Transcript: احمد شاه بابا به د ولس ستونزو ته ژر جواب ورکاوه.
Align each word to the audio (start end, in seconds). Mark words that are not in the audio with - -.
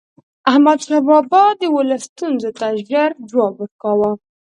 احمد 0.49 0.79
شاه 0.85 1.01
بابا 1.07 1.43
به 1.47 1.57
د 1.61 1.63
ولس 1.75 2.01
ستونزو 2.11 2.49
ته 2.59 2.67
ژر 2.87 3.11
جواب 3.29 3.53
ورکاوه. 3.57 4.11